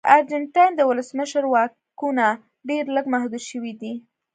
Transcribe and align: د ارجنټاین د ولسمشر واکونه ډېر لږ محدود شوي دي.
د 0.03 0.03
ارجنټاین 0.17 0.71
د 0.75 0.81
ولسمشر 0.89 1.43
واکونه 1.47 2.25
ډېر 2.69 2.83
لږ 2.95 3.05
محدود 3.13 3.43
شوي 3.49 3.73
دي. 3.81 3.93